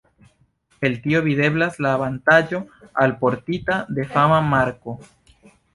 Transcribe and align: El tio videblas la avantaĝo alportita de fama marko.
El 0.87 0.95
tio 1.03 1.21
videblas 1.27 1.77
la 1.87 1.93
avantaĝo 1.99 2.63
alportita 3.05 3.79
de 3.99 4.11
fama 4.17 4.45
marko. 4.51 5.03